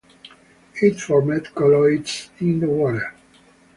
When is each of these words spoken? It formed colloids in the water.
It 0.81 0.99
formed 0.99 1.53
colloids 1.53 2.31
in 2.39 2.59
the 2.59 2.67
water. 2.67 3.13